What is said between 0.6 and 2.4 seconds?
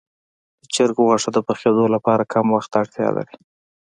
د چرګ غوښه د پخېدو لپاره